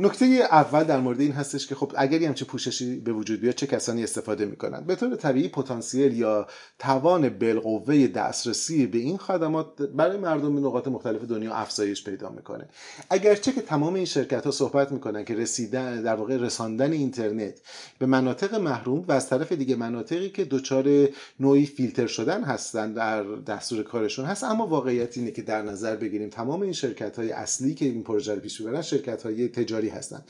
[0.00, 3.66] نکته اول در مورد این هستش که خب اگر همچه پوششی به وجود بیاد چه
[3.66, 6.46] کسانی استفاده می‌کنن؟ به طور طبیعی پتانسیل یا
[6.78, 12.68] توان بالقوه دسترسی به این خدمات برای مردم نقاط مختلف دنیا افزایش پیدا می‌کنه.
[13.10, 17.54] اگرچه که تمام این شرکت ها صحبت می‌کنن که رسیدن در واقع رساندن اینترنت
[17.98, 21.08] به مناطق محروم و از طرف دیگه مناطقی که دچار
[21.40, 26.28] نوعی فیلتر شدن هستن در دستور کارشون هست اما واقعیت اینه که در نظر بگیریم
[26.28, 30.24] تمام این شرکت های اصلی که این پروژه رو پیش می‌برن شرکت های تجاری هستن.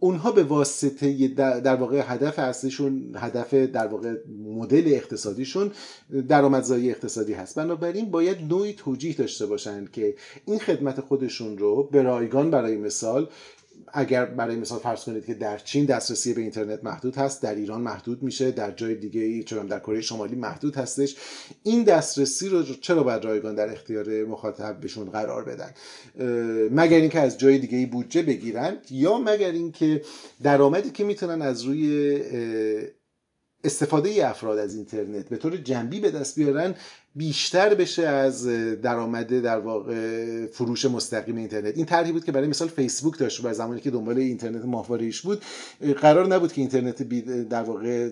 [0.00, 1.28] اونها به واسطه
[1.60, 5.72] در واقع هدف اصلیشون هدف در واقع مدل اقتصادیشون
[6.28, 7.54] درآمدزایی اقتصادی هست.
[7.54, 10.14] بنابراین باید نوعی توجیه داشته باشند که
[10.46, 13.28] این خدمت خودشون رو به رایگان برای مثال
[13.92, 17.80] اگر برای مثال فرض کنید که در چین دسترسی به اینترنت محدود هست در ایران
[17.80, 21.16] محدود میشه در جای دیگه چون در کره شمالی محدود هستش
[21.62, 25.70] این دسترسی رو چرا باید رایگان در اختیار مخاطب بهشون قرار بدن؟
[26.70, 30.02] مگر اینکه از جای دیگه بودجه بگیرن یا مگر اینکه
[30.42, 32.18] درآمدی که می‌تونن از روی
[33.64, 36.74] استفاده افراد از اینترنت به طور جنبی به دست بیارن
[37.14, 38.46] بیشتر بشه از
[38.82, 41.76] درآمد در واقع فروش مستقیم اینترنت.
[41.76, 45.42] این طرحی بود که برای مثال فیسبوک داشت و زمانی که دنبال اینترنت ماهواره‌ایش بود
[46.00, 47.02] قرار نبود که اینترنت
[47.48, 48.10] در واقع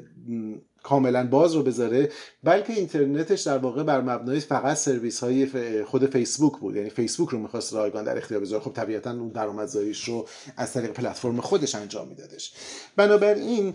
[0.82, 2.10] کاملا باز رو بذاره
[2.44, 5.46] بلکه اینترنتش در واقع بر مبنای فقط سرویس های
[5.84, 6.76] خود فیسبوک بود.
[6.76, 8.62] یعنی فیسبوک رو می‌خواست رایگان در اختیار بذاره.
[8.62, 12.52] خب طبیعتا اون درآمدزاییش رو از طریق پلتفرم خودش انجام میدادش.
[12.96, 13.74] بنابراین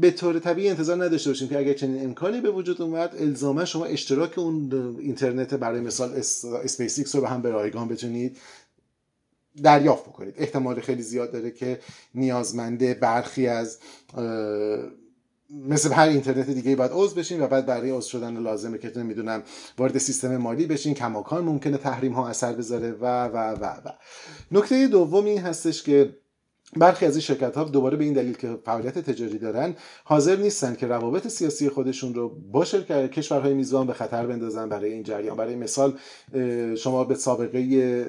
[0.00, 3.84] به طور طبیعی انتظار نداشته باشیم که اگر چنین امکانی به وجود اومد الزاما شما
[3.84, 6.12] اشتراک اون اینترنت برای مثال
[6.64, 8.36] اسپیس رو به هم به رایگان بتونید
[9.62, 10.34] دریافت بکنید.
[10.38, 11.78] احتمال خیلی زیاد داره که
[12.14, 13.78] نیازمنده برخی از
[15.50, 19.42] مثل هر اینترنت دیگه باید عضو بشین و بعد برای عضو شدن لازمه که نمی‌دونم
[19.78, 23.90] وارد سیستم مالی بشین کماکان ممکنه تحریم ها اثر بذاره و و و و.
[24.52, 26.16] نکته دوم این هستش که
[26.76, 30.74] برخی از این شرکت ها دوباره به این دلیل که فعالیت تجاری دارن حاضر نیستن
[30.74, 35.36] که روابط سیاسی خودشون رو با شرکت کشورهای میزبان به خطر بندازن برای این جریان.
[35.36, 35.98] برای مثال
[36.76, 38.06] شما به سابقه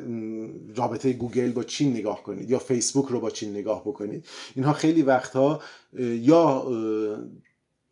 [0.75, 4.25] رابطه گوگل با چین نگاه کنید یا فیسبوک رو با چین نگاه بکنید.
[4.55, 5.61] اینها خیلی وقتها
[5.99, 6.67] یا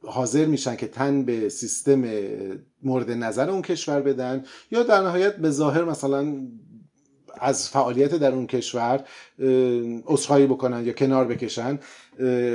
[0.05, 2.03] حاضر میشن که تن به سیستم
[2.83, 6.47] مورد نظر اون کشور بدن یا در نهایت به ظاهر مثلا
[7.39, 9.03] از فعالیت در اون کشور
[10.07, 11.79] اصخایی بکنن یا کنار بکشن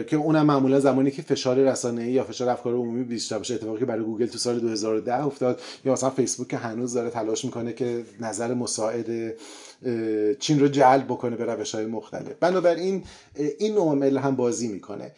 [0.07, 3.55] که اونم معمولا زمانی که فشار رسانه‌ای یا فشار افکار عمومی بیشتر باشه.
[3.55, 7.73] اتفاقی برای گوگل تو سال 2010 افتاد یا مثلا فیسبوک که هنوز داره تلاش می‌کنه
[7.73, 9.35] که نظر مساعد
[10.39, 12.33] چین رو جلب بکنه به روش های مختلف.
[12.41, 13.05] بنابراین
[13.59, 15.13] این نوع هم بازی می‌کنه.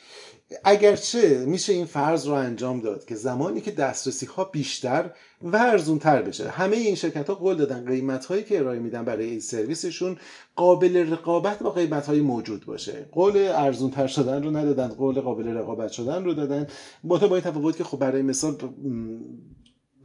[0.64, 5.10] اگرچه میشه این فرض رو انجام داد که زمانی که دسترسی ها بیشتر
[5.42, 9.04] و ارزون تر بشه همه این شرکت ها قول دادن قیمت هایی که ارائه میدن
[9.04, 10.16] برای این سرویسشون
[10.56, 13.08] قابل رقابت با قیمت های موجود باشه.
[13.12, 16.66] قول ارزون تر شدن رو ندادن قول قابل رقابت شدن رو دادن.
[17.04, 18.56] با تو با این تفاوت که خب برای مثال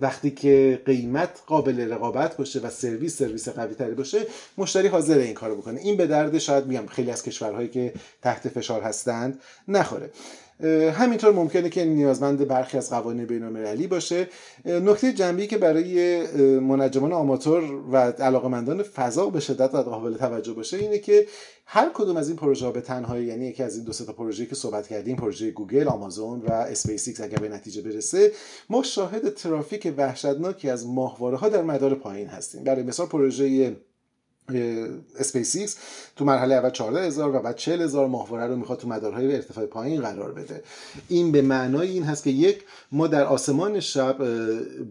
[0.02, 4.28] وقتی که قیمت قابل رقابت باشه و سرویس سرویس قوی تری باشه
[4.58, 5.80] مشتری حاضر این کارو بکنه.
[5.80, 10.10] این به درد شاید میگم خیلی از کشورهایی که تحت فشار هستند نخوره.
[10.94, 14.28] همینطور ممکنه که نیازمند برخی از قوانین بین المللی باشه
[14.66, 16.22] نکته جنبی که برای
[16.60, 21.28] منجمان آماتور و علاقمندان فضا به شدت قابل توجه باشه اینه که
[21.66, 24.46] هر کدوم از این پروژه ها به تنهایی یعنی یکی از این دو تا پروژه
[24.46, 28.32] که صحبت کردیم پروژه گوگل آمازون و اسپیس ایکس اگر به نتیجه برسه
[28.70, 32.64] ما شاهد ترافیک وحشتناکی از ماهواره ها در مدار پایین هستیم.
[32.64, 33.76] برای مثال پروژه
[35.20, 35.78] اسپیس ایکس
[36.16, 39.66] تو مرحله اول 14 هزار و بعد 40 هزار ماهواره رو می‌خواد تو مدارهای ارتفاع
[39.66, 40.64] پایین قرار بده.
[41.08, 44.18] این به معنای این هست که یک ما در آسمان شب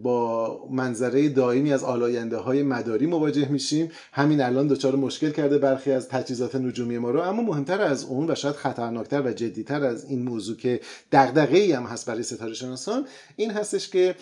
[0.03, 3.91] با منظره دائمی از آلاینده های مداری مواجه میشیم.
[4.13, 7.19] همین الان دچار مشکل کرده برخی از تجهیزات نجومی ما رو.
[7.19, 10.79] اما مهمتر از اون و شاید خطرناکتر و جدیتر از این موضوع که
[11.11, 14.15] دغدغه‌ای هم هست برای ستاره شناسان این هستش که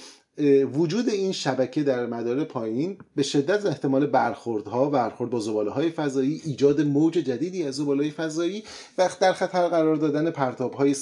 [0.73, 6.41] وجود این شبکه در مدار پایین به شدت احتمال برخوردها برخورد با زباله های فضایی
[6.45, 8.63] ایجاد موج جدیدی از زباله های فضایی
[8.97, 10.95] و در خطر قرار دادن پرتاب های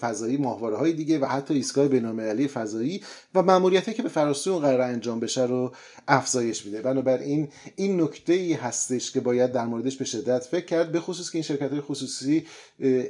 [0.00, 3.02] فضایی ماهواره های دیگه و حتی ایستگاه بینالمللی فضایی
[3.34, 5.72] و ماموریتی که به فراسوی اون قرار انجام بشه رو
[6.08, 6.82] افزایش میده.
[6.82, 11.30] بنابراین این نکته ای هستش که باید در موردش به شدت فکر کرد به خصوص
[11.30, 12.46] که این شرکت های خصوصی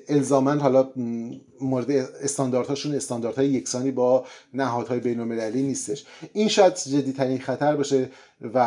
[0.08, 0.90] الزامن حالا
[1.60, 6.06] مورد استانداردهاشون استانداردهای یکسانی با نهادهای بینالمللی نیستش.
[6.32, 8.10] این شاید جدیترین خطر باشه
[8.54, 8.58] و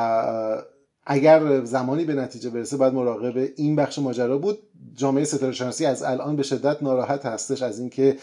[1.05, 4.57] اگر زمانی به نتیجه برسه باید مراقب این بخش ماجرا بود.
[4.95, 8.17] جامعه ستاره شناسی از الان به شدت ناراحت هستش از اینکه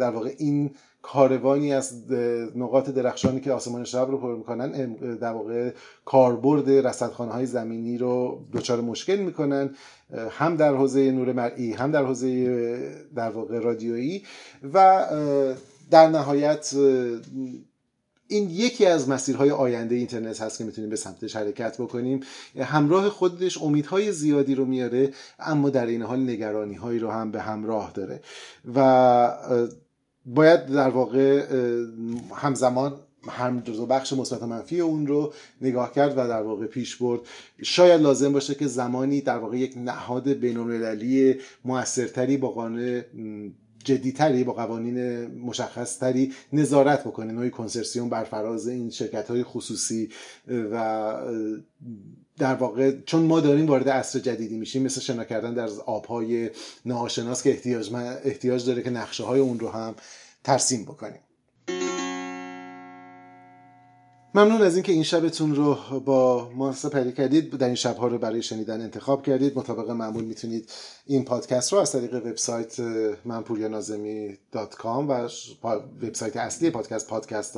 [0.00, 0.70] در واقع این
[1.02, 2.12] کاروانی از
[2.56, 5.70] نقاط درخشانی که آسمان شب رو پر می‌کنن در واقع
[6.04, 9.70] کاربرد رصدخانه های زمینی رو دچار مشکل می‌کنن
[10.30, 14.22] هم در حوزه نور مرئی هم در حوزه در واقع رادیویی
[14.74, 15.06] و
[15.90, 16.74] در نهایت
[18.30, 22.20] این یکی از مسیرهای آینده اینترنت هست که می‌تونیم به سمتش حرکت بکنیم.
[22.60, 27.40] همراه خودش امیدهای زیادی رو میاره اما در این حال نگرانی هایی رو هم به
[27.40, 28.20] همراه داره.
[28.74, 29.30] و
[30.26, 31.46] باید در واقع
[32.34, 37.20] همزمان هم دو بخش مثبت منفی اون رو نگاه کرد و در واقع پیش برد.
[37.62, 43.02] شاید لازم باشه که زمانی در واقع یک نهاد بینالمللی موثرتری با قانون
[43.84, 50.08] جدیتری با قوانین مشخصتری نظارت بکنه نوعی کنسرسیوم بر فراز این شرکت های خصوصی.
[50.48, 51.16] و
[52.38, 56.50] در واقع چون ما داریم وارد عصر جدیدی میشیم مثل شنا کردن در آبهای
[56.84, 59.94] ناآشناس که احتیاج, احتیاج داره که نقشه های اون رو هم
[60.44, 61.20] ترسیم بکنیم.
[64.34, 67.50] ممنون از اینکه این شبتون رو با ما سپری کردید.
[67.50, 69.58] در این شبها رو برای شنیدن انتخاب کردید.
[69.58, 70.70] مطابق معمول می‌تونید
[71.06, 72.80] این پادکست رو از طریق وبسایت
[73.24, 75.28] من پوریا ناظمی dot com و
[76.02, 77.56] وبسایت اصلی پادکست پادکست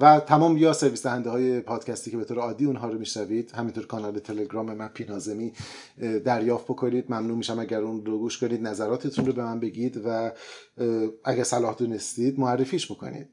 [0.00, 3.50] و تمام یا سرویس دهنده های پادکستی که به طور عادی اونها رو میشنوید.
[3.50, 5.52] همینطور کانال تلگرام من پوریا ناظمی
[6.24, 7.04] دریافت بکنید.
[7.08, 10.32] ممنون میشم اگر اون رو گوش کنید نظراتتون رو به من بگید و
[11.24, 13.28] اگر صلاح دونستید معرفیش بکنید.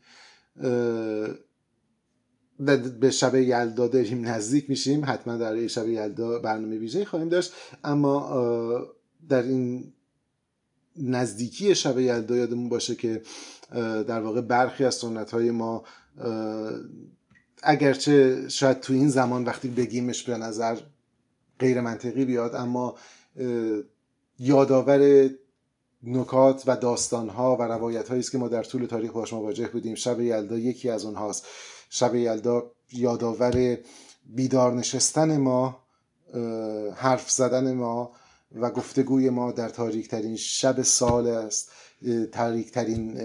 [3.00, 7.54] به شب یلدا داریم نزدیک میشیم حتما در شب یلدا برنامه ویژه خواهیم داشت.
[7.84, 8.88] اما
[9.30, 9.94] در این
[10.98, 13.22] نزدیکی شب یلدا یادمون باشه که
[14.08, 15.84] در واقع برخی از سنت های ما
[17.64, 20.78] اگرچه شاید تو این زمان وقتی بگیمش به نظر
[21.60, 22.96] غیر منطقی بیاد اما
[24.40, 25.30] یادآور
[26.04, 29.96] نکات و داستانها و روایت است که ما در طول تاریخ باش مواجه بودیم.
[29.96, 31.46] شب یلدا یکی از اونهاست.
[31.90, 33.78] شب یلدا یادآور
[34.26, 35.80] بیدار نشستن ما
[36.96, 38.12] حرف زدن ما
[38.56, 41.72] و گفتگوی ما در تاریک ترین شب سال است.
[42.32, 43.20] تاریک ترین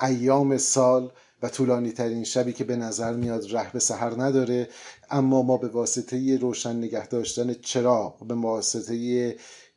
[0.00, 1.12] ایام سال
[1.42, 4.68] و طولانی ترین شبی که به نظر میاد ره به سحر نداره.
[5.10, 9.36] اما ما به واسطه روشن نگه داشتن چراغ به واسطه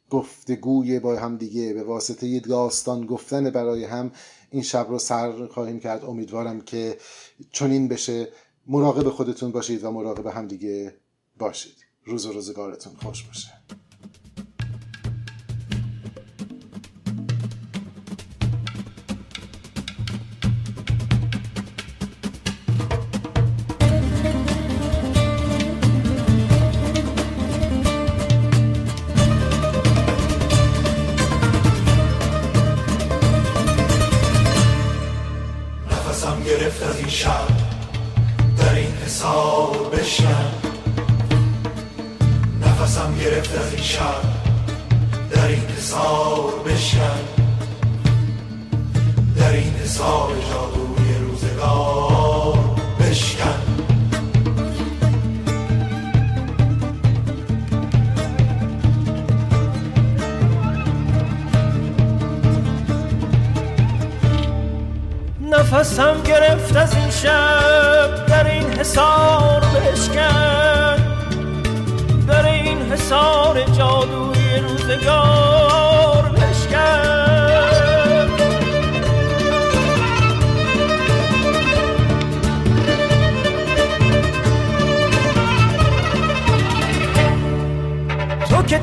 [0.09, 4.11] گفتگوی با هم دیگه به واسطه داستان گفتن برای هم
[4.51, 6.05] این شب رو سر خواهیم کرد.
[6.05, 6.97] امیدوارم که
[7.51, 8.27] چنین بشه.
[8.67, 10.95] مراقب خودتون باشید و مراقب هم دیگه
[11.39, 11.75] باشید.
[12.05, 13.47] روز و روزگارتون خوش باشه.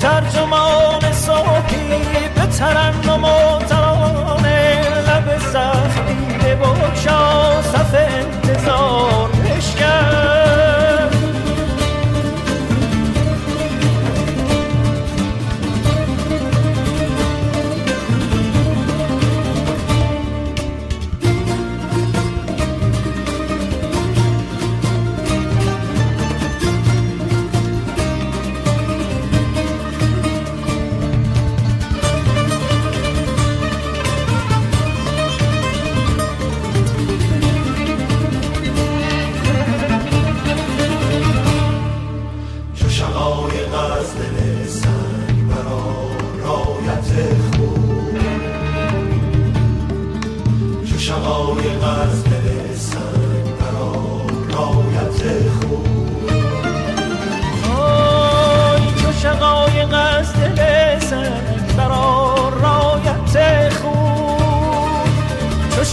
[0.01, 0.45] تو که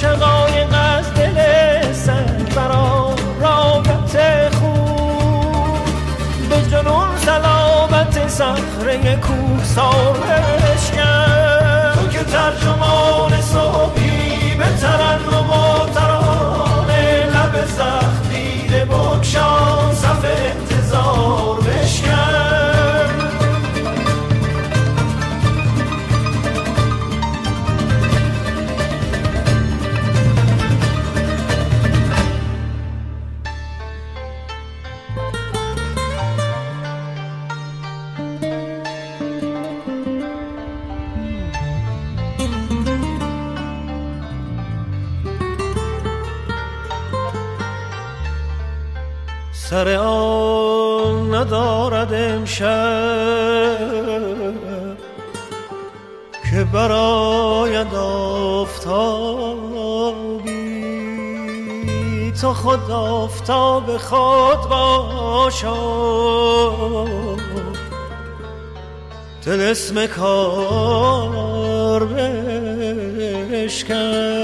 [0.03, 4.17] عاشقان از دل سربران رابط
[4.55, 5.79] خوب
[6.49, 10.17] به جنون سلامت صخره کوه سار
[11.93, 14.00] تو که ترجمان صحبت
[49.81, 53.77] سر آن ندارد امشب
[56.51, 58.81] که براید آفتابی.
[62.41, 65.67] تو خود آفتاب خود باشد.
[69.47, 72.05] اسم کار
[73.51, 74.40] بشکن.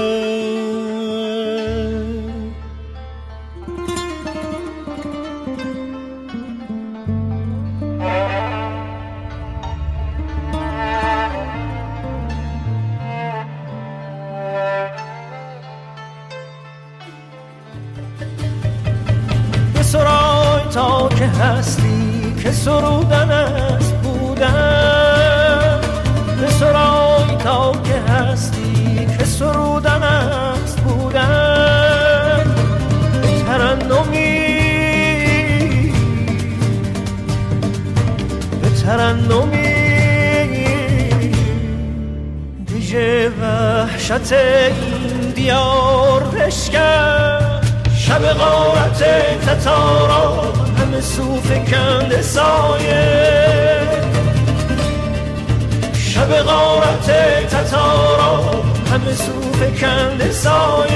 [59.80, 60.87] American, it's all